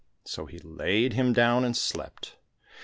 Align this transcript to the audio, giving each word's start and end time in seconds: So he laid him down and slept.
So 0.25 0.47
he 0.47 0.57
laid 0.57 1.13
him 1.13 1.31
down 1.31 1.63
and 1.63 1.77
slept. 1.77 2.35